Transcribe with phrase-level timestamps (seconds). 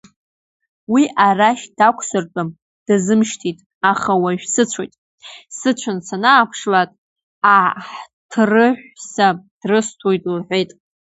[0.93, 2.49] Уи арашь дақәсыртәан,
[2.85, 3.59] дазымшьит,
[3.91, 4.93] аха уажә сыцәоит,
[5.57, 6.95] сыцәан санааԥшлакь,
[7.55, 9.27] аҳҭрыҳәса
[9.59, 10.69] дрысҭоит,— лҳәеит.